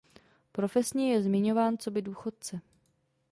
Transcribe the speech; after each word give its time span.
Profesně 0.51 1.13
je 1.13 1.23
zmiňován 1.23 1.77
coby 1.77 2.01
důchodce. 2.01 2.61